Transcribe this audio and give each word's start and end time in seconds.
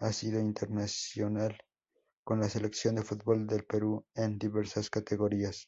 Ha 0.00 0.12
sido 0.12 0.38
internacional 0.38 1.56
con 2.24 2.40
la 2.40 2.50
Selección 2.50 2.96
de 2.96 3.04
fútbol 3.04 3.46
del 3.46 3.64
Perú 3.64 4.04
en 4.14 4.38
diversas 4.38 4.90
categorías. 4.90 5.66